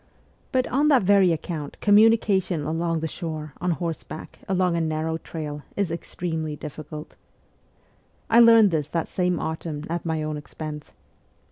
[0.51, 5.61] But on that very account communication along the shore, on horseback, along a narrow trail,
[5.75, 7.15] is extremely difficult.
[8.27, 10.93] I learned this that same autumn at my own expense.